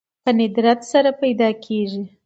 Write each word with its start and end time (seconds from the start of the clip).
په 0.23 0.31
ندرت 0.39 0.79
سره 0.91 1.09
پيدا 1.21 1.49
کېږي 1.65 2.03